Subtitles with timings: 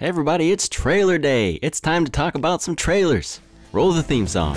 [0.00, 1.54] Hey everybody, it's trailer day.
[1.54, 3.40] It's time to talk about some trailers.
[3.72, 4.54] Roll the theme song.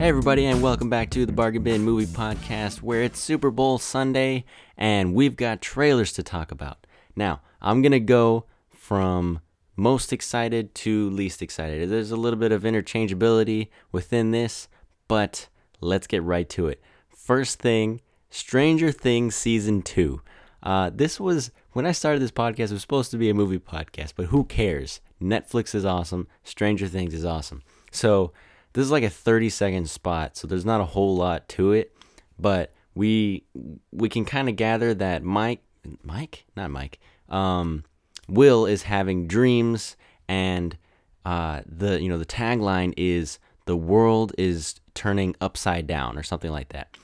[0.00, 3.78] Hey everybody, and welcome back to the Bargain Bin Movie Podcast, where it's Super Bowl
[3.78, 4.44] Sunday
[4.76, 6.84] and we've got trailers to talk about.
[7.14, 9.38] Now, I'm gonna go from
[9.76, 11.88] most excited to least excited.
[11.88, 14.66] There's a little bit of interchangeability within this,
[15.06, 15.46] but
[15.80, 16.82] let's get right to it.
[17.24, 20.20] First thing, Stranger Things Season 2.
[20.62, 23.58] Uh, this was, when I started this podcast, it was supposed to be a movie
[23.58, 25.00] podcast, but who cares?
[25.22, 26.28] Netflix is awesome.
[26.42, 27.62] Stranger Things is awesome.
[27.90, 28.34] So,
[28.74, 31.96] this is like a 30 second spot, so there's not a whole lot to it,
[32.38, 33.44] but we
[33.90, 35.62] we can kind of gather that Mike
[36.02, 36.98] Mike, not Mike.
[37.30, 37.84] Um,
[38.28, 39.96] Will is having dreams
[40.28, 40.76] and
[41.24, 46.50] uh, the you know the tagline is the world is turning upside down or something
[46.50, 46.94] like that.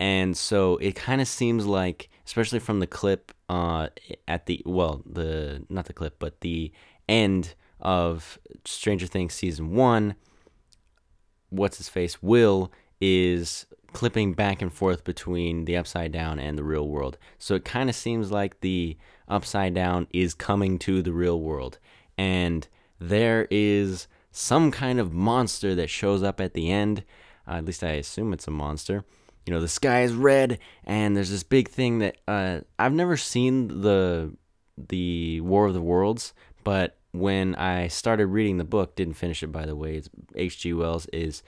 [0.00, 3.88] And so it kind of seems like especially from the clip uh,
[4.26, 6.70] at the well the not the clip but the
[7.08, 10.14] end of Stranger Things season 1
[11.50, 16.62] what's his face Will is clipping back and forth between the upside down and the
[16.62, 17.16] real world.
[17.38, 18.96] So it kind of seems like the
[19.28, 21.78] upside down is coming to the real world
[22.18, 27.04] and there is some kind of monster that shows up at the end.
[27.46, 29.04] Uh, at least I assume it's a monster.
[29.48, 33.16] You know, the sky is red and there's this big thing that uh, I've never
[33.16, 34.36] seen the
[34.76, 39.46] the War of the Worlds, but when I started reading the book, didn't finish it
[39.46, 40.74] by the way, it's H.G.
[40.74, 41.42] Wells is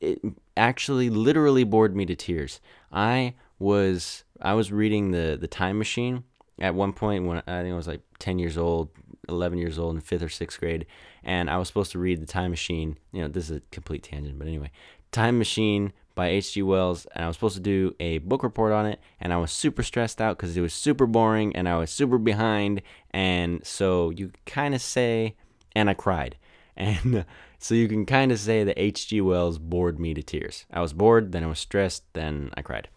[0.00, 0.18] it
[0.56, 2.60] actually literally bored me to tears.
[2.90, 6.24] I was I was reading the the Time Machine
[6.58, 8.88] at one point when I think I was like 10 years old,
[9.28, 10.86] 11 years old in 5th or 6th grade
[11.22, 12.98] and I was supposed to read The Time Machine.
[13.12, 14.72] You know, this is a complete tangent, but anyway,
[15.12, 16.62] Time Machine by H.G.
[16.62, 19.52] Wells, and I was supposed to do a book report on it, and I was
[19.52, 24.10] super stressed out because it was super boring and I was super behind, and so
[24.10, 25.36] you kind of say,
[25.76, 26.36] and I cried,
[26.76, 27.24] and
[27.60, 29.20] so you can kind of say that H.G.
[29.20, 30.66] Wells bored me to tears.
[30.72, 32.88] I was bored, then I was stressed, then I cried.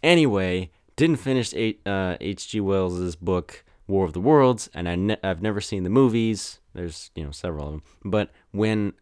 [0.00, 2.60] Anyway, didn't finish H.G.
[2.60, 6.60] Uh, Wells's book War of the Worlds, and I I've never seen the movies.
[6.72, 8.92] There's you know several of them, but when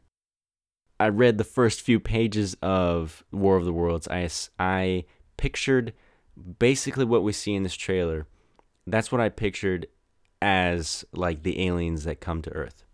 [1.03, 4.31] I read the first few pages of War of the Worlds, I,
[4.61, 5.05] I
[5.37, 5.95] pictured
[6.61, 8.29] basically what we see in this trailer.
[8.87, 9.89] That's what I pictured
[10.41, 12.85] as like the aliens that come to Earth.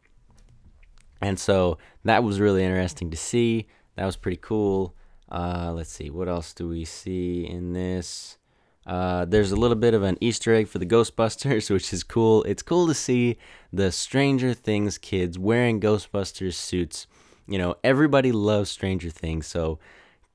[1.20, 3.66] And so that was really interesting to see.
[3.96, 4.94] That was pretty cool.
[5.30, 8.38] Uh, let's see, what else do we see in this?
[8.86, 12.42] Uh, there's a little bit of an Easter egg for the Ghostbusters, which is cool.
[12.44, 13.36] It's cool to see
[13.70, 17.06] the Stranger Things kids wearing Ghostbusters suits
[17.48, 19.78] you know, everybody loves Stranger Things, so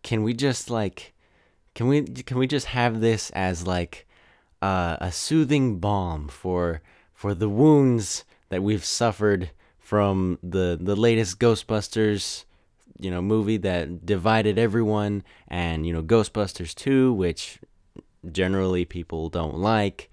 [0.01, 1.13] can we just like
[1.75, 4.07] can we can we just have this as like
[4.61, 6.81] uh, a soothing balm for
[7.13, 12.45] for the wounds that we've suffered from the the latest Ghostbusters
[12.99, 17.59] you know movie that divided everyone and you know Ghostbusters 2 which
[18.31, 20.09] generally people don't like?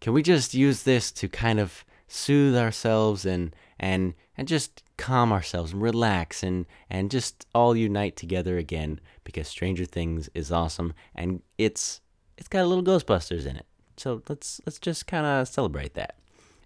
[0.00, 5.32] Can we just use this to kind of soothe ourselves and and and just calm
[5.32, 10.92] ourselves and relax and and just all unite together again because Stranger Things is awesome
[11.14, 12.00] and it's
[12.36, 13.66] it's got a little Ghostbusters in it.
[13.96, 16.16] So let's let's just kind of celebrate that.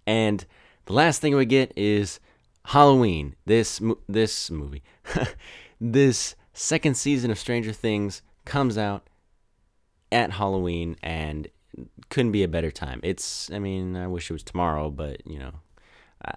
[0.06, 0.44] And
[0.86, 2.18] the last thing we get is
[2.66, 3.36] Halloween.
[3.44, 4.82] This this movie,
[5.80, 9.08] this second season of Stranger Things comes out
[10.10, 11.48] at Halloween and
[12.08, 13.00] couldn't be a better time.
[13.02, 15.52] It's I mean I wish it was tomorrow, but you know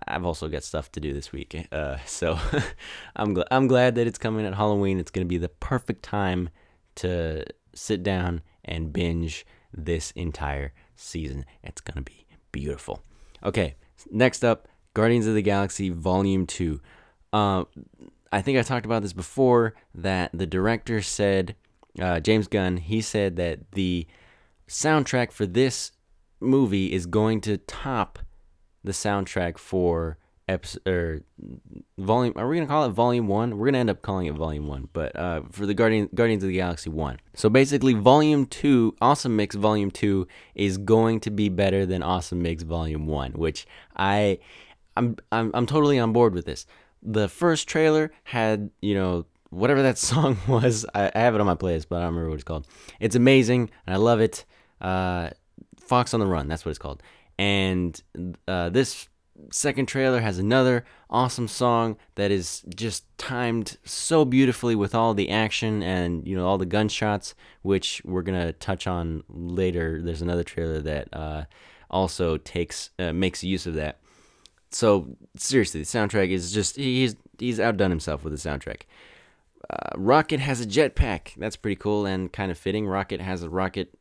[0.07, 2.39] I've also got stuff to do this week, uh, so
[3.15, 4.99] I'm gl- I'm glad that it's coming at Halloween.
[4.99, 6.49] It's going to be the perfect time
[6.95, 11.45] to sit down and binge this entire season.
[11.63, 13.01] It's going to be beautiful.
[13.43, 13.75] Okay,
[14.11, 16.81] next up, Guardians of the Galaxy Volume Two.
[17.31, 17.63] Uh,
[18.31, 19.75] I think I talked about this before.
[19.95, 21.55] That the director said,
[21.99, 24.07] uh, James Gunn, he said that the
[24.69, 25.91] soundtrack for this
[26.39, 28.19] movie is going to top
[28.83, 30.17] the soundtrack for
[30.47, 31.21] episode or
[31.97, 32.33] volume.
[32.35, 33.57] Are we gonna call it volume one?
[33.57, 36.49] We're gonna end up calling it volume one, but uh, for the Guardian Guardians of
[36.49, 37.19] the Galaxy one.
[37.35, 42.41] So basically, volume two, Awesome Mix volume two, is going to be better than Awesome
[42.41, 44.39] Mix volume one, which I,
[44.97, 46.65] I'm I'm I'm totally on board with this.
[47.01, 50.85] The first trailer had you know whatever that song was.
[50.93, 52.67] I, I have it on my playlist, but I don't remember what it's called.
[52.99, 54.45] It's amazing, and I love it.
[54.81, 55.29] Uh,
[55.79, 57.01] Fox on the Run, that's what it's called.
[57.37, 58.01] And
[58.47, 59.07] uh, this
[59.51, 65.29] second trailer has another awesome song that is just timed so beautifully with all the
[65.29, 70.01] action and you know all the gunshots which we're gonna touch on later.
[70.01, 71.45] There's another trailer that uh,
[71.89, 73.99] also takes uh, makes use of that.
[74.71, 78.81] So seriously the soundtrack is just he's he's outdone himself with the soundtrack.
[79.69, 81.35] Uh, rocket has a jetpack.
[81.35, 82.87] That's pretty cool and kind of fitting.
[82.87, 83.93] Rocket has a rocket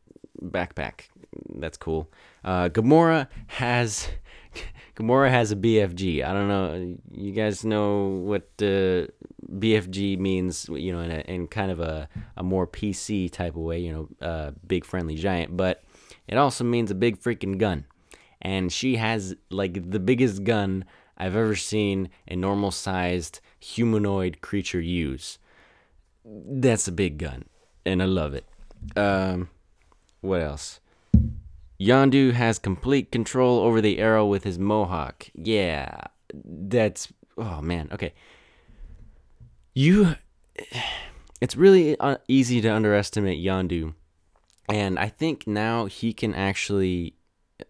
[0.43, 1.08] backpack
[1.56, 2.11] that's cool
[2.44, 4.08] uh, gamora has
[4.99, 6.25] Gamora has a BFG.
[6.25, 6.96] I don't know.
[7.12, 9.06] You guys know what uh,
[9.49, 13.62] BFG means, you know, in, a, in kind of a, a more PC type of
[13.62, 15.85] way, you know, uh, big friendly giant, but
[16.26, 17.85] it also means a big freaking gun.
[18.43, 20.85] And she has like the biggest gun
[21.17, 25.38] I've ever seen a normal sized humanoid creature use.
[26.25, 27.44] That's a big gun,
[27.87, 28.46] and I love it.
[28.96, 29.49] Um,
[30.20, 30.81] what else?
[31.81, 35.29] Yondu has complete control over the arrow with his mohawk.
[35.35, 37.88] Yeah, that's oh man.
[37.93, 38.12] Okay,
[39.75, 40.17] you.
[41.41, 43.94] It's really uh, easy to underestimate Yondu,
[44.69, 47.14] and I think now he can actually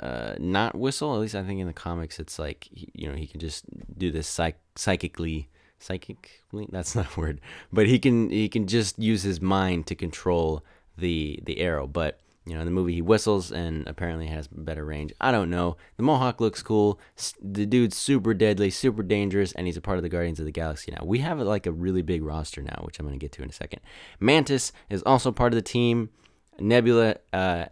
[0.00, 1.14] uh, not whistle.
[1.14, 3.66] At least I think in the comics, it's like you know he can just
[3.98, 5.50] do this psych- psychically.
[5.80, 9.94] Psychically, that's not a word, but he can he can just use his mind to
[9.94, 10.64] control
[10.96, 11.86] the the arrow.
[11.86, 15.12] But you know, in the movie he whistles and apparently has better range.
[15.20, 15.76] I don't know.
[15.96, 16.98] The Mohawk looks cool.
[17.42, 20.52] The dude's super deadly, super dangerous, and he's a part of the Guardians of the
[20.52, 21.04] Galaxy now.
[21.04, 23.50] We have like a really big roster now, which I'm going to get to in
[23.50, 23.80] a second.
[24.18, 26.10] Mantis is also part of the team.
[26.58, 27.66] Nebula, uh,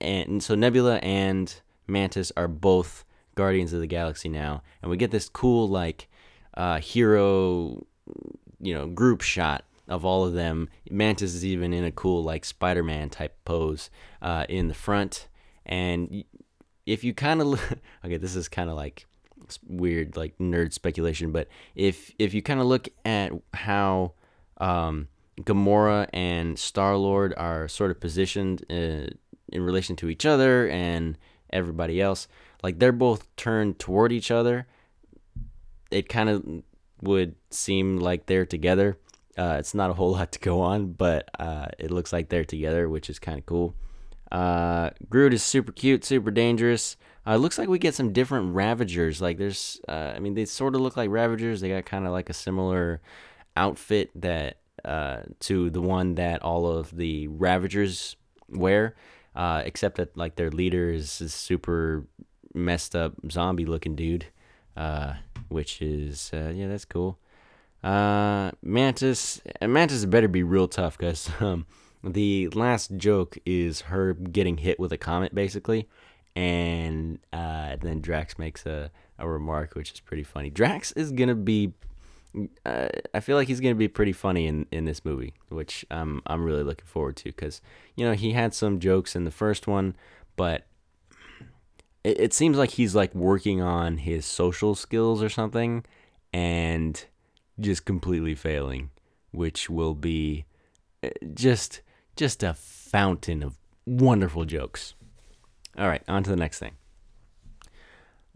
[0.00, 1.54] and so Nebula and
[1.86, 3.04] Mantis are both
[3.34, 6.08] Guardians of the Galaxy now, and we get this cool like
[6.54, 7.86] uh, hero,
[8.60, 10.70] you know, group shot of all of them.
[10.90, 13.90] Mantis is even in a cool like Spider-Man type pose
[14.22, 15.28] uh, in the front,
[15.66, 16.24] and
[16.86, 17.60] if you kind of
[18.04, 19.06] okay, this is kind of like
[19.68, 24.14] weird like nerd speculation, but if if you kind of look at how
[24.56, 25.08] um,
[25.42, 29.12] Gamora and Star Lord are sort of positioned uh,
[29.48, 31.18] in relation to each other and
[31.50, 32.28] everybody else,
[32.62, 34.66] like they're both turned toward each other.
[35.90, 36.62] It kind of
[37.02, 38.96] would seem like they're together
[39.38, 42.44] uh, it's not a whole lot to go on, but uh, it looks like they're
[42.44, 43.74] together, which is kind of cool.
[44.30, 46.96] Uh, Groot is super cute, super dangerous.
[47.26, 49.20] Uh, looks like we get some different Ravagers.
[49.20, 51.60] Like there's, uh, I mean, they sort of look like Ravagers.
[51.60, 53.00] They got kind of like a similar
[53.56, 58.16] outfit that uh, to the one that all of the Ravagers
[58.48, 58.96] wear,
[59.36, 62.06] uh, except that like their leader is this super
[62.54, 64.26] messed up zombie looking dude,
[65.48, 67.18] which is yeah, that's cool.
[67.82, 71.66] Uh, Mantis, Mantis better be real tough because um,
[72.04, 75.88] the last joke is her getting hit with a comet, basically,
[76.36, 80.50] and uh, then Drax makes a, a remark which is pretty funny.
[80.50, 81.72] Drax is gonna be,
[82.64, 86.22] uh, I feel like he's gonna be pretty funny in, in this movie, which um,
[86.26, 87.60] I'm really looking forward to because
[87.96, 89.96] you know he had some jokes in the first one,
[90.36, 90.66] but
[92.04, 95.84] it, it seems like he's like working on his social skills or something,
[96.32, 97.04] and
[97.60, 98.90] just completely failing,
[99.30, 100.44] which will be
[101.02, 101.80] eh, just
[102.16, 104.94] just a fountain of wonderful jokes.
[105.78, 106.72] All right, on to the next thing.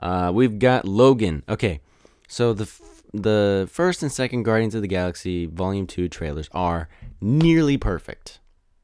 [0.01, 1.43] Uh, we've got Logan.
[1.49, 1.81] Okay,
[2.29, 6.89] so the f- the first and second Guardians of the Galaxy Volume Two trailers are
[7.21, 8.41] nearly perfect.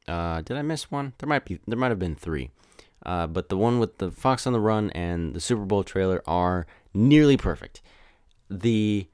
[0.07, 1.13] Uh, did I miss one?
[1.19, 1.59] There might be.
[1.67, 2.51] There might have been three.
[3.05, 6.23] Uh, but the one with the Fox on the Run and the Super Bowl trailer
[6.25, 7.81] are nearly perfect.
[8.49, 9.07] The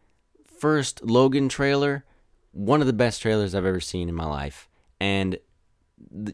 [0.59, 2.05] first Logan trailer,
[2.51, 5.37] one of the best trailers I've ever seen in my life, and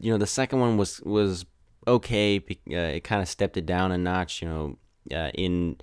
[0.00, 1.44] you know the second one was was
[1.86, 2.38] okay.
[2.70, 4.42] Uh, it kind of stepped it down a notch.
[4.42, 4.78] You know,
[5.16, 5.76] uh, in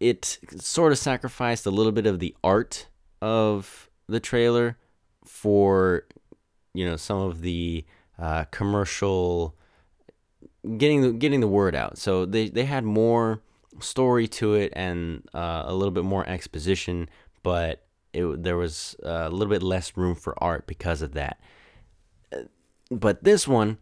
[0.00, 2.88] it sort of sacrificed a little bit of the art
[3.20, 4.76] of the trailer
[5.24, 6.04] for
[6.74, 7.84] you know some of the
[8.18, 9.56] uh, commercial
[10.76, 11.98] getting the getting the word out.
[11.98, 13.42] So they they had more
[13.80, 17.08] story to it and uh, a little bit more exposition,
[17.42, 21.40] but it, there was uh, a little bit less room for art because of that.
[22.32, 22.42] Uh,
[22.90, 23.78] but this one,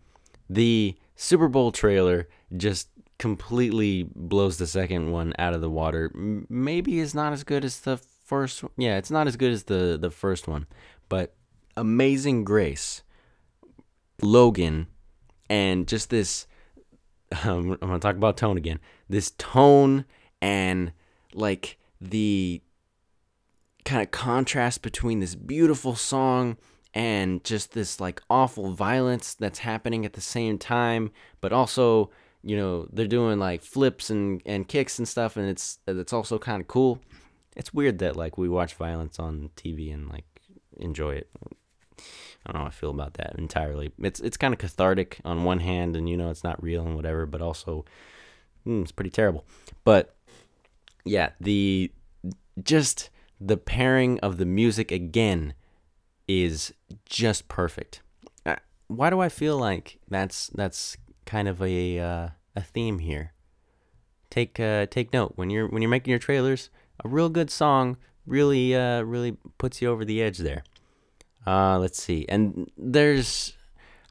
[0.48, 6.10] the Super Bowl trailer just completely blows the second one out of the water.
[6.14, 8.64] Maybe it's not as good as the first.
[8.76, 10.66] Yeah, it's not as good as the the first one,
[11.08, 11.34] but
[11.76, 13.02] Amazing Grace,
[14.22, 14.86] Logan,
[15.48, 16.46] and just this
[17.44, 18.80] um, I'm gonna talk about tone again.
[19.10, 20.04] This tone
[20.40, 20.92] and
[21.34, 22.62] like the
[23.84, 26.56] kind of contrast between this beautiful song
[26.94, 32.10] and just this like awful violence that's happening at the same time, but also
[32.42, 36.38] you know they're doing like flips and and kicks and stuff, and it's it's also
[36.38, 37.00] kind of cool.
[37.56, 40.24] It's weird that like we watch violence on TV and like
[40.78, 41.30] enjoy it.
[42.46, 43.92] I don't know how I feel about that entirely.
[43.98, 46.96] It's it's kind of cathartic on one hand, and you know it's not real and
[46.96, 47.84] whatever, but also
[48.66, 49.44] mm, it's pretty terrible.
[49.84, 50.14] But
[51.04, 51.92] yeah, the
[52.62, 55.54] just the pairing of the music again
[56.28, 56.72] is
[57.04, 58.02] just perfect.
[58.44, 58.56] Uh,
[58.88, 63.32] why do I feel like that's that's kind of a uh, a theme here?
[64.30, 66.70] Take uh, take note when you're when you're making your trailers.
[67.04, 70.64] A real good song really uh, really puts you over the edge there.
[71.46, 72.26] Uh, let's see.
[72.28, 73.54] And there's,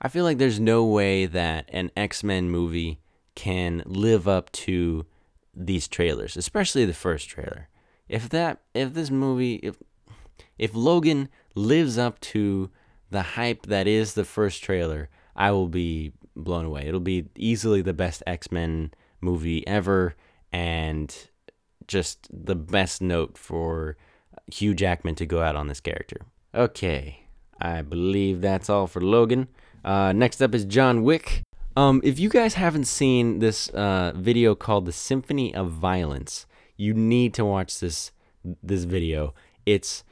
[0.02, 3.00] I feel like there's no way that an X Men movie
[3.40, 5.06] can live up to
[5.56, 7.70] these trailers, especially the first trailer.
[8.10, 9.78] If that, if this movie, if,
[10.58, 12.70] if Logan lives up to
[13.10, 16.82] the hype that is the first trailer, I will be blown away.
[16.86, 18.92] It'll be easily the best X Men
[19.22, 20.16] movie ever,
[20.52, 21.16] and
[21.88, 23.96] just the best note for
[24.52, 26.18] Hugh Jackman to go out on this character.
[26.54, 27.24] Okay,
[27.62, 29.48] I believe that's all for Logan.
[29.86, 31.44] Uh, next up is John Wick.
[31.80, 36.46] Um, if you guys haven't seen this uh, video called "The Symphony of Violence,"
[36.76, 38.12] you need to watch this
[38.62, 39.34] this video.
[39.66, 40.04] It's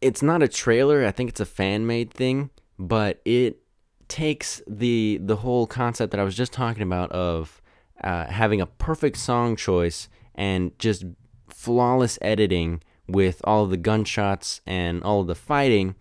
[0.00, 1.06] it's not a trailer.
[1.06, 3.62] I think it's a fan made thing, but it
[4.08, 7.62] takes the the whole concept that I was just talking about of
[8.02, 11.04] uh, having a perfect song choice and just
[11.50, 15.94] flawless editing with all the gunshots and all the fighting,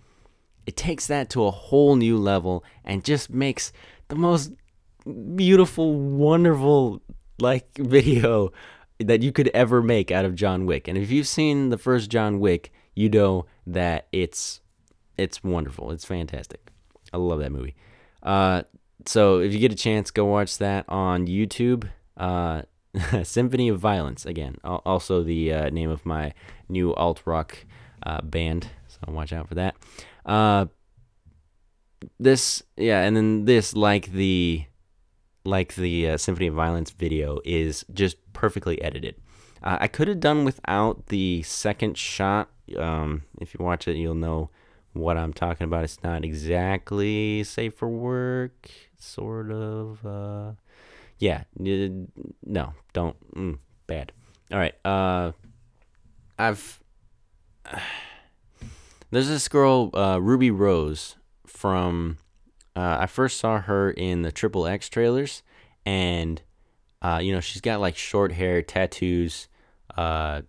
[0.66, 3.72] it takes that to a whole new level and just makes
[4.12, 4.52] the most
[5.36, 7.02] beautiful, wonderful
[7.40, 8.52] like video
[9.00, 10.88] that you could ever make out of John Wick.
[10.88, 14.60] And if you've seen the first John Wick, you know that it's
[15.18, 15.92] it's wonderful.
[15.92, 16.72] It's fantastic.
[17.14, 17.76] I love that movie.
[18.22, 18.64] Uh,
[19.06, 21.90] so if you get a chance, go watch that on YouTube.
[22.18, 22.64] Uh,
[23.24, 24.58] Symphony of Violence again.
[24.64, 26.34] Also the uh, name of my
[26.68, 27.58] new alt rock
[28.04, 28.68] uh, band.
[28.88, 29.76] So watch out for that.
[32.20, 34.66] This yeah, and then this like the
[35.44, 39.16] like the uh, Symphony of Violence video is just perfectly edited.
[39.64, 42.50] Uh, I could have done without the second shot.
[42.78, 44.50] Um, if you watch it, you'll know
[44.94, 45.84] what I'm talking about.
[45.84, 50.06] It's not exactly safe for work, sort of.
[50.06, 50.52] Uh,
[51.20, 53.36] yeah, no, don't.
[53.36, 54.12] Mm, bad.
[54.52, 54.74] All right.
[54.84, 55.32] Uh,
[56.40, 56.82] I've.
[59.12, 62.18] there's this girl, uh, Ruby Rose, from.
[62.76, 65.44] Uh, I first saw her in the Triple X trailers,
[65.86, 66.42] and
[67.02, 69.48] uh, you know she's got like short hair, tattoos,
[69.98, 70.42] uh,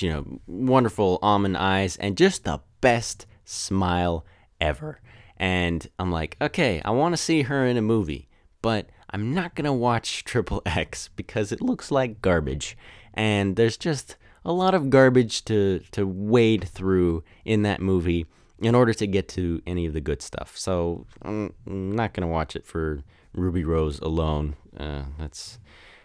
[0.00, 4.24] you know, wonderful almond eyes, and just the best smile
[4.60, 5.00] ever.
[5.36, 8.28] And I'm like, okay, I want to see her in a movie,
[8.62, 12.76] but I'm not to watch Triple X because it looks like garbage.
[13.12, 18.26] And there's just a lot of garbage to, to wade through in that movie
[18.60, 20.56] in order to get to any of the good stuff.
[20.56, 23.02] So I'm not going to watch it for
[23.34, 24.56] Ruby Rose alone.
[24.78, 25.58] Uh, that's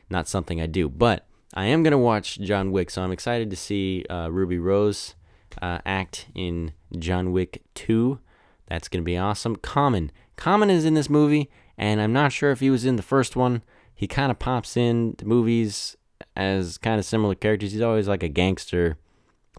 [0.10, 0.90] not something I do.
[0.90, 4.60] But I am going to watch John Wick, so I'm excited to see uh, Ruby
[4.60, 5.16] Rose
[5.62, 8.20] uh, act in John Wick 2.
[8.68, 9.56] That's going to be awesome.
[9.56, 10.12] Common.
[10.36, 13.36] Common is in this movie, and I'm not sure if he was in the first
[13.36, 13.64] one.
[13.94, 15.98] He kind of pops in movies
[16.36, 17.72] as kind of similar characters.
[17.72, 18.98] He's always like a gangster.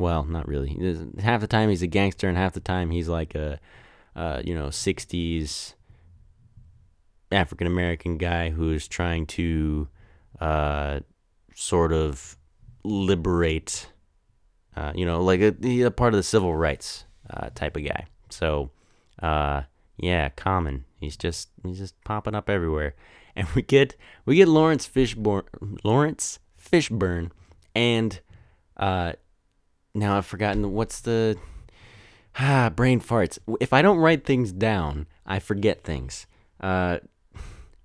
[0.01, 0.97] Well, not really.
[1.21, 3.61] Half the time he's a gangster, and half the time he's like a,
[4.17, 5.75] uh, you know, 60s
[7.31, 9.89] African American guy who's trying to
[10.41, 11.01] uh,
[11.55, 12.39] sort of
[12.83, 13.93] liberate,
[14.75, 18.07] uh, you know, like a, a, part of the civil rights uh, type of guy.
[18.31, 18.71] So,
[19.23, 19.65] uh,
[19.99, 20.87] yeah, Common.
[20.99, 22.95] He's just he's just popping up everywhere,
[23.37, 25.45] and we get we get Laurence Fishburne,
[25.85, 27.33] Laurence Fishburne,
[27.75, 28.19] and
[28.79, 29.13] uh,
[29.95, 31.37] now I've forgotten what's the
[32.39, 33.39] ah brain farts.
[33.61, 36.27] If I don't write things down, I forget things.
[36.61, 36.99] Uh,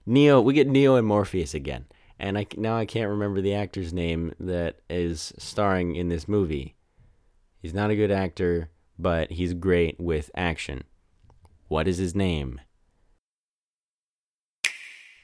[0.06, 1.86] Neo, we get Neo and Morpheus again,
[2.20, 6.76] and I now I can't remember the actor's name that is starring in this movie.
[7.60, 8.70] He's not a good actor,
[9.00, 10.84] but he's great with action.
[11.68, 12.62] What is his name?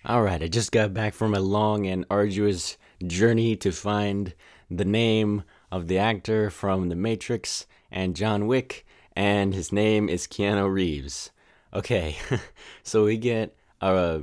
[0.03, 4.33] All right, I just got back from a long and arduous journey to find
[4.71, 8.85] the name of the actor from The Matrix and John Wick,
[9.15, 11.31] and his name is Keanu Reeves.
[11.73, 12.17] Okay,
[12.83, 14.21] so we get a,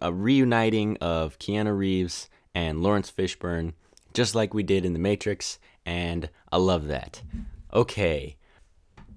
[0.00, 3.72] a reuniting of Keanu Reeves and Laurence Fishburne,
[4.14, 7.22] just like we did in The Matrix, and I love that.
[7.72, 8.36] Okay,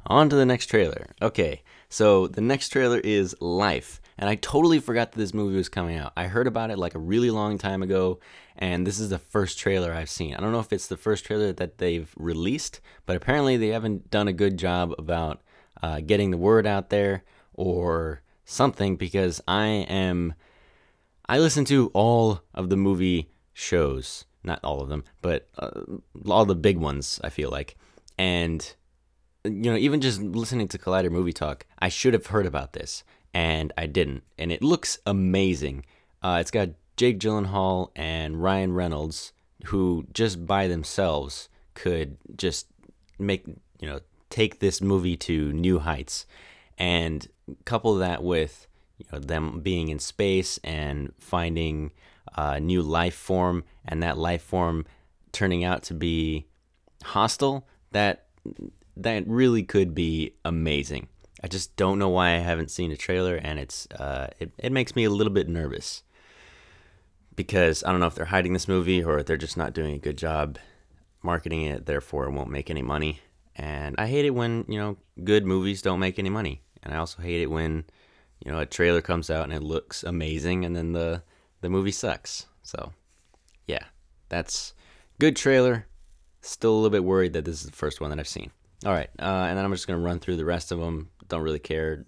[0.06, 1.08] on to the next trailer.
[1.22, 5.68] Okay, So the next trailer is Life, and I totally forgot that this movie was
[5.68, 6.13] coming out.
[6.16, 8.20] I heard about it like a really long time ago,
[8.56, 10.36] and this is the first trailer I've seen.
[10.36, 14.12] I don't know if it's the first trailer that they've released, but apparently they haven't
[14.12, 15.42] done a good job about
[15.82, 17.24] uh, getting the word out there
[17.56, 20.36] or something because I am.
[21.28, 25.82] I listen to all of the movie shows, not all of them, but uh,
[26.30, 27.75] all the big ones, I feel like.
[28.20, 28.72] And
[29.44, 33.04] you know, even just listening to Collider Movie Talk, I should have heard about this,
[33.33, 34.23] and I didn't.
[34.38, 35.85] And it looks amazing.
[36.21, 39.33] Uh, it's got Jake Gyllenhaal and Ryan Reynolds,
[39.65, 42.67] who just by themselves could just
[43.17, 43.45] make
[43.79, 46.25] you know take this movie to new heights,
[46.77, 47.27] and
[47.65, 51.91] couple that with you know them being in space and finding
[52.35, 54.85] a new life form, and that life form
[55.31, 56.45] turning out to be
[57.03, 57.67] hostile.
[57.91, 58.25] That
[58.97, 61.07] that really could be amazing.
[61.43, 64.71] I just don't know why I haven't seen a trailer, and it's uh, it, it
[64.71, 66.03] makes me a little bit nervous
[67.36, 69.95] because I don't know if they're hiding this movie or if they're just not doing
[69.95, 70.60] a good job
[71.24, 71.86] marketing it.
[71.86, 73.21] Therefore, it won't make any money.
[73.55, 76.98] And I hate it when you know good movies don't make any money, and I
[76.98, 77.86] also hate it when
[78.43, 81.24] you know a trailer comes out and it looks amazing, and then the
[81.62, 82.48] the movie sucks.
[82.63, 82.93] So,
[83.67, 83.86] yeah,
[84.29, 84.74] that's
[85.19, 85.88] good trailer.
[86.41, 88.51] Still a little bit worried that this is the first one that I've seen.
[88.86, 91.10] All right, uh, and then I'm just gonna run through the rest of them.
[91.31, 92.05] Don't really care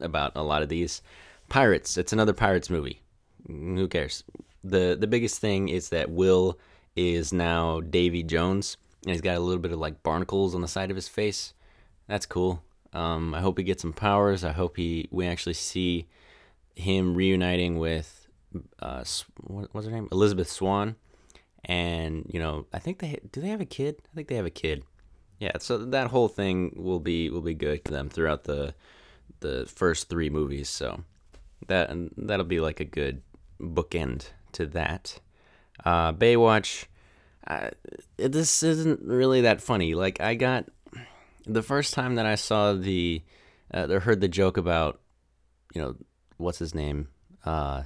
[0.00, 1.02] about a lot of these.
[1.48, 1.98] Pirates.
[1.98, 3.02] It's another Pirates movie.
[3.46, 4.24] Who cares?
[4.64, 6.58] the The biggest thing is that Will
[6.94, 10.68] is now Davy Jones, and he's got a little bit of like barnacles on the
[10.68, 11.54] side of his face.
[12.06, 12.62] That's cool.
[12.92, 14.44] Um, I hope he gets some powers.
[14.44, 16.06] I hope he we actually see
[16.76, 18.28] him reuniting with
[18.80, 19.04] uh,
[19.40, 20.08] what was her name?
[20.12, 20.96] Elizabeth Swann.
[21.64, 23.96] And you know, I think they do they have a kid?
[24.12, 24.84] I think they have a kid
[25.42, 28.74] yeah, so that whole thing will be will be good to them throughout the
[29.40, 30.68] the first three movies.
[30.68, 31.02] So
[31.66, 33.22] that that'll be like a good
[33.60, 35.18] bookend to that.
[35.84, 36.84] Uh, Baywatch.
[37.44, 37.70] Uh,
[38.18, 39.96] this isn't really that funny.
[39.96, 40.66] Like I got
[41.44, 43.20] the first time that I saw the
[43.74, 45.00] uh, or heard the joke about
[45.74, 45.96] you know
[46.36, 47.08] what's his name
[47.44, 47.82] uh,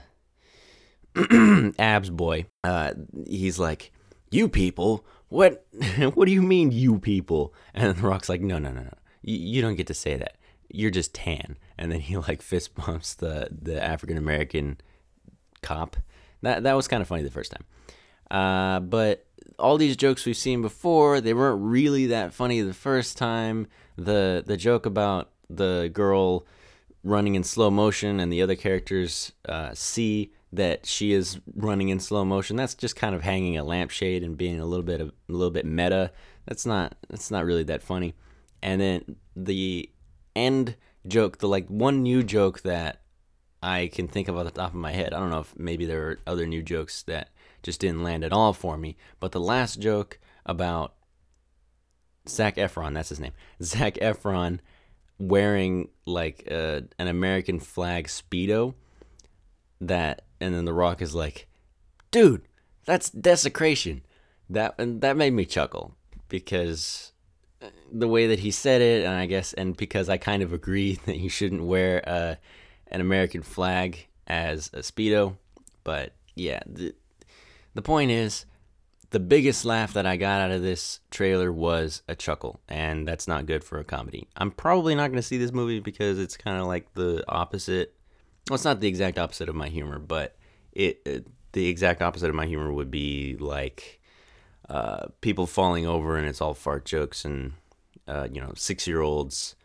[1.79, 2.93] abs boy uh,
[3.26, 3.93] he's like
[4.30, 5.67] you people what
[6.15, 7.54] what do you mean you people?
[7.75, 8.95] And the rock's like no no no no.
[9.23, 10.36] You, you don't get to say that.
[10.69, 11.56] You're just tan.
[11.78, 14.78] And then he like fist bumps the the african american
[15.62, 15.97] cop.
[16.43, 17.65] That that was kind of funny the first time.
[18.30, 19.26] Uh, but
[19.58, 23.67] all these jokes we've seen before they weren't really that funny the first time.
[23.97, 26.47] The the joke about the girl
[27.04, 32.00] running in slow motion and the other characters uh, see that she is running in
[32.00, 32.56] slow motion.
[32.56, 35.50] That's just kind of hanging a lampshade and being a little bit of a little
[35.50, 36.13] bit meta.
[36.47, 38.15] That's not that's not really that funny.
[38.63, 39.91] And then the
[40.35, 43.02] end joke, the like one new joke that
[43.63, 45.13] I can think of off the top of my head.
[45.13, 47.30] I don't know if maybe there are other new jokes that
[47.63, 48.97] just didn't land at all for me.
[49.19, 50.95] But the last joke about
[52.28, 53.32] Zac Efron, that's his name.
[53.63, 54.61] Zac Efron
[55.19, 58.75] wearing like uh, an American flag speedo
[59.80, 61.47] that and then the rock is like
[62.11, 62.43] dude
[62.87, 64.03] that's desecration.
[64.49, 65.97] That and that made me chuckle
[66.29, 67.13] because
[67.61, 70.53] uh, the way that he said it and i guess and because i kind of
[70.53, 72.35] agree that you shouldn't wear uh,
[72.89, 75.37] an american flag as a speedo
[75.85, 76.93] but yeah the,
[77.75, 78.45] the point is
[79.11, 83.29] the biggest laugh that i got out of this trailer was a chuckle and that's
[83.29, 84.29] not good for a comedy.
[84.37, 87.96] I'm probably not going to see this movie because it's kind of like the opposite
[88.49, 90.37] well, it's not the exact opposite of my humor, but
[90.73, 94.00] it, it the exact opposite of my humor would be like
[94.69, 97.52] uh, people falling over and it's all fart jokes and
[98.06, 99.56] uh, you know six year olds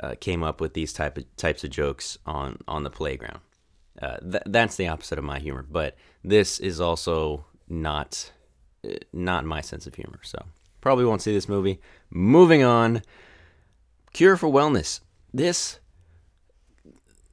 [0.00, 3.40] uh, came up with these type of types of jokes on on the playground.
[4.00, 8.30] Uh, th- that's the opposite of my humor, but this is also not
[8.84, 10.20] uh, not my sense of humor.
[10.22, 10.38] So
[10.80, 11.80] probably won't see this movie.
[12.10, 13.02] Moving on,
[14.12, 15.00] Cure for Wellness.
[15.32, 15.78] This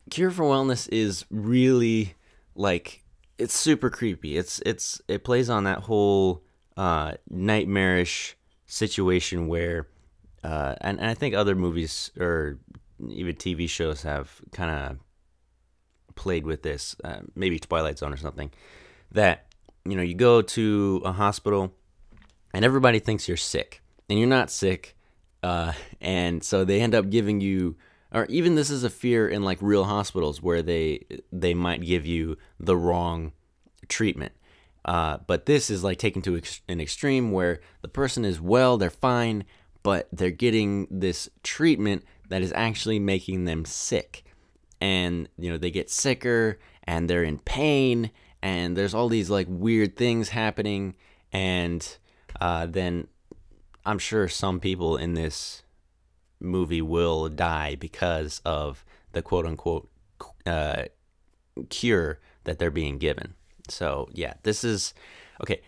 [0.10, 2.16] Cure for Wellness is really
[2.56, 3.04] like
[3.38, 4.38] it's super creepy.
[4.38, 6.44] It's it's it plays on that whole
[6.78, 9.88] uh, nightmarish situation where,
[10.44, 12.60] uh, and, and I think other movies or
[13.08, 14.98] even TV shows have kind of
[16.16, 16.96] played with this.
[17.04, 18.52] Uh, maybe Twilight Zone or something.
[19.12, 19.48] That
[19.86, 21.74] you know you go to a hospital
[22.54, 24.96] and everybody thinks you're sick and you're not sick,
[25.44, 27.78] uh, and so they end up giving you
[28.12, 32.06] or even this is a fear in like real hospitals where they they might give
[32.06, 33.34] you the wrong
[33.88, 34.34] treatment.
[34.86, 38.78] Uh, but this is like taken to ex- an extreme where the person is well,
[38.78, 39.44] they're fine,
[39.84, 44.24] but they're getting this treatment that is actually making them sick.
[44.82, 49.48] And, you know, they get sicker and they're in pain and there's all these like
[49.50, 50.96] weird things happening.
[51.34, 51.86] And
[52.40, 53.08] uh, then
[53.86, 55.64] I'm sure some people in this
[56.40, 59.90] movie will die because of the quote unquote
[60.46, 60.84] uh,
[61.70, 63.34] cure that they're being given.
[63.68, 64.94] So, yeah, this is
[65.42, 65.62] okay.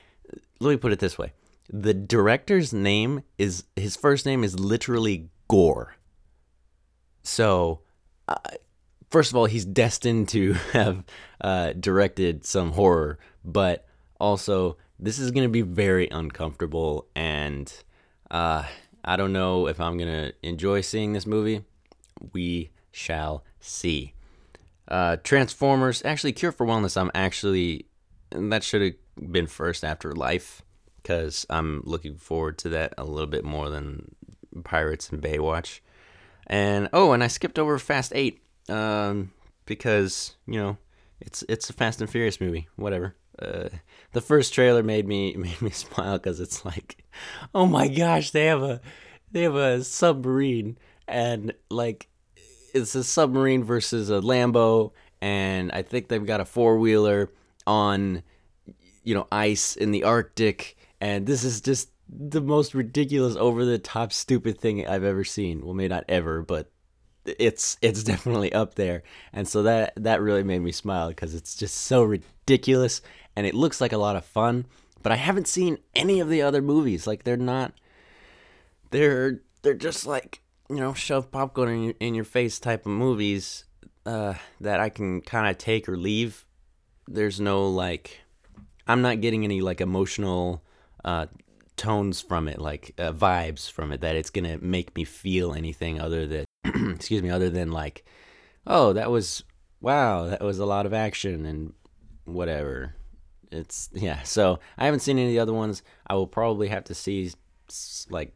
[0.60, 1.34] Let me put it this way
[1.72, 5.96] the director's name is his first name is literally Gore.
[7.24, 7.82] So,
[8.28, 8.36] uh,
[9.10, 11.04] first of all, he's destined to have
[11.40, 13.86] uh, directed some horror, but
[14.20, 17.72] also this is going to be very uncomfortable, and
[18.30, 18.66] uh,
[19.04, 21.64] I don't know if I'm to enjoy seeing this movie.
[22.34, 24.14] We shall see.
[24.88, 27.00] Uh, Transformers, actually, Cure for Wellness.
[27.00, 27.86] I'm actually
[28.32, 30.62] that should have been first after Life
[31.02, 34.16] because I'm looking forward to that a little bit more than
[34.64, 35.80] Pirates and Baywatch.
[36.48, 39.32] And oh, and I skipped over Fast Eight um,
[39.66, 40.78] because you know
[41.20, 42.68] it's it's a Fast and Furious movie.
[42.76, 43.16] Whatever.
[43.40, 43.70] Uh,
[44.12, 47.04] the first trailer made me made me smile because it's like,
[47.54, 48.82] oh my gosh, they have a
[49.32, 52.08] they have a submarine and like
[52.74, 54.92] it's a submarine versus a Lambo,
[55.22, 57.30] and I think they've got a four wheeler
[57.68, 58.24] on
[59.04, 63.78] you know ice in the Arctic, and this is just the most ridiculous, over the
[63.78, 65.64] top, stupid thing I've ever seen.
[65.64, 66.72] Well, maybe not ever, but
[67.26, 69.04] it's it's definitely up there.
[69.34, 73.02] And so that that really made me smile because it's just so ridiculous,
[73.36, 74.66] and it looks like a lot of fun.
[75.04, 77.08] But I haven't seen any of the other movies.
[77.08, 77.74] Like they're not.
[78.92, 82.92] They're they're just like you know shove popcorn in your, in your face type of
[82.92, 83.66] movies
[84.06, 86.46] uh, that I can kind of take or leave.
[87.08, 88.22] There's no like,
[88.88, 90.64] I'm not getting any like emotional
[91.04, 91.28] uh,
[91.76, 96.00] tones from it, like uh, vibes from it, that it's gonna make me feel anything
[96.00, 98.06] other than, excuse me, other than like,
[98.68, 99.44] oh, that was
[99.80, 101.74] wow, that was a lot of action and
[102.26, 102.96] whatever.
[103.52, 104.22] It's yeah.
[104.24, 105.84] So I haven't seen any of the other ones.
[106.08, 107.32] I will probably have to see
[108.10, 108.34] like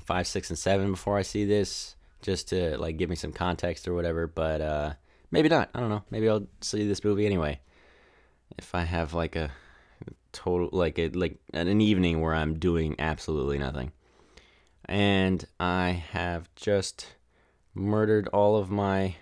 [0.00, 3.86] five, six, and seven before I see this, just to like give me some context
[3.86, 4.26] or whatever.
[4.26, 4.92] But uh,
[5.30, 5.70] maybe not.
[5.74, 6.04] I don't know.
[6.10, 7.60] Maybe I'll see this movie anyway.
[8.56, 9.50] If I have like a
[10.32, 13.92] total like it like an evening where I'm doing absolutely nothing.
[14.84, 17.16] And I have just
[17.76, 19.16] murdered all of my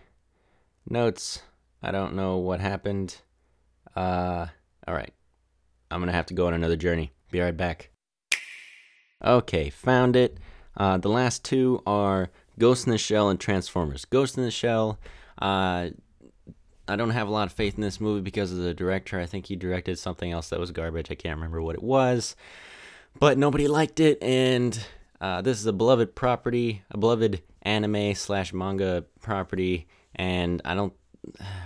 [0.88, 1.42] notes.
[1.82, 3.16] I don't know what happened.
[3.94, 4.46] Uh
[4.86, 5.12] all right.
[5.90, 7.12] I'm going to have to go on another journey.
[7.30, 7.90] Be right back.
[9.24, 10.38] Okay, found it.
[10.76, 14.04] Uh, the last two are Ghost in the Shell and Transformers.
[14.04, 14.98] Ghost in the Shell,
[15.40, 15.90] uh,
[16.86, 19.18] I don't have a lot of faith in this movie because of the director.
[19.18, 21.10] I think he directed something else that was garbage.
[21.10, 22.36] I can't remember what it was,
[23.18, 24.22] but nobody liked it.
[24.22, 24.78] And
[25.20, 30.92] uh, this is a beloved property, a beloved anime slash manga property, and I don't.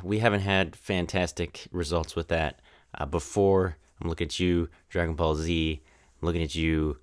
[0.04, 2.60] We haven't had fantastic results with that
[2.94, 3.76] uh, before.
[4.00, 5.82] I'm looking at you, Dragon Ball Z.
[6.20, 6.98] I'm looking at you,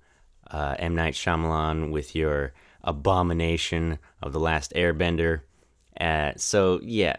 [0.50, 5.42] uh, M Night Shyamalan, with your abomination of the Last Airbender.
[6.00, 7.16] Uh, so yeah,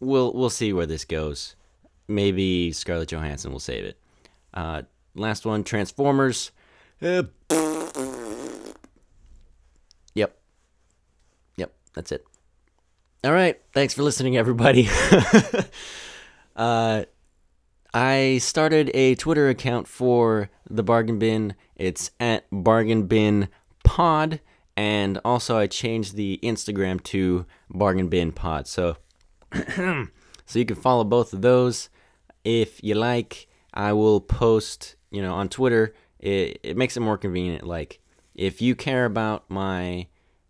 [0.00, 1.56] we'll we'll see where this goes.
[2.08, 4.00] Maybe Scarlett Johansson will save it.
[4.54, 4.82] Uh,
[5.14, 6.52] last one, Transformers.
[7.02, 7.24] Uh,
[11.96, 12.24] that's it.
[13.24, 14.88] All right, thanks for listening, everybody.
[16.56, 17.04] uh,
[17.92, 21.56] I started a Twitter account for the Bargain Bin.
[21.74, 23.48] It's at Bargain Bin
[23.82, 24.40] Pod,
[24.76, 28.68] and also I changed the Instagram to Bargain Bin Pod.
[28.68, 28.98] So
[29.74, 30.08] so
[30.54, 31.88] you can follow both of those
[32.44, 33.48] if you like.
[33.74, 35.94] I will post, you know, on Twitter.
[36.18, 37.66] It, it makes it more convenient.
[37.66, 38.00] Like,
[38.34, 40.06] if you care about my,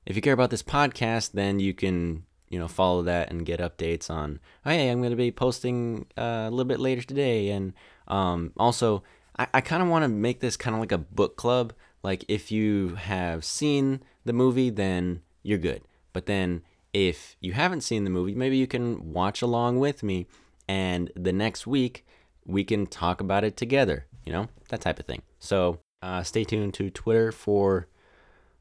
[0.07, 3.61] if you care about this podcast, then you can, you know, follow that and get
[3.61, 7.51] updates on, oh, hey, I'm going to be posting uh, a little bit later today.
[7.51, 7.75] And
[8.09, 9.03] um, also,
[9.39, 11.73] I, I kind of want to make this kind of like a book club.
[12.03, 15.83] Like, if you have seen the movie, then you're good.
[16.13, 20.27] But then if you haven't seen the movie, maybe you can watch along with me,
[20.67, 22.07] and the next week
[22.47, 24.07] we can talk about it together.
[24.25, 25.23] You know, that type of thing.
[25.39, 27.89] So uh, stay tuned to Twitter for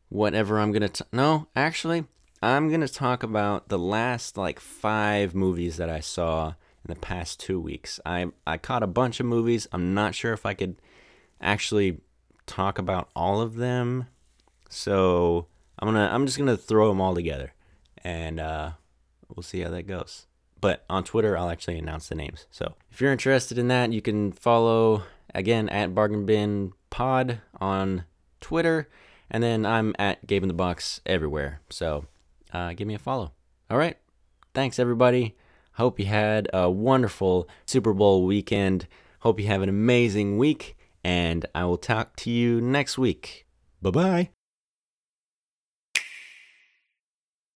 [0.09, 0.89] whatever I'm gonna.
[0.89, 2.05] T- no, actually,
[2.41, 7.39] I'm gonna talk about the last like five movies that I saw in the past
[7.39, 7.99] two weeks.
[8.05, 9.67] I I caught a bunch of movies.
[9.71, 10.75] I'm not sure if I could
[11.41, 12.01] actually
[12.45, 14.07] talk about all of them.
[14.69, 15.47] So
[15.79, 17.53] I'm gonna I'm just gonna throw them all together
[18.03, 18.71] and uh,
[19.33, 20.27] we'll see how that goes.
[20.61, 22.47] But on Twitter, I'll actually announce the names.
[22.49, 28.05] So if you're interested in that, you can follow again at Bargain Bin Pod on
[28.41, 28.89] Twitter,
[29.29, 31.61] and then I'm at Gabe in the Box everywhere.
[31.69, 32.05] So
[32.53, 33.31] uh, give me a follow.
[33.69, 33.97] All right.
[34.53, 35.35] Thanks, everybody.
[35.73, 38.87] Hope you had a wonderful Super Bowl weekend.
[39.19, 43.45] Hope you have an amazing week, and I will talk to you next week.
[43.81, 44.34] Bye bye.